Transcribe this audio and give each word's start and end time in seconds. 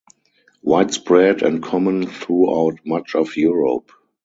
Widespread 0.63 1.43
and 1.43 1.61
common 1.61 2.07
throughout 2.07 2.79
much 2.87 3.13
of 3.13 3.37
Europe. 3.37 3.91